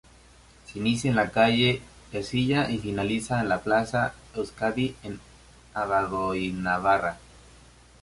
Se 0.65 0.79
inicia 0.79 1.11
en 1.11 1.15
la 1.15 1.29
calle 1.29 1.79
Ercilla 2.11 2.71
y 2.71 2.79
finaliza 2.79 3.39
en 3.39 3.49
la 3.49 3.59
plaza 3.61 4.15
Euskadi, 4.33 4.95
en 5.03 5.19
Abandoibarra. 5.75 7.19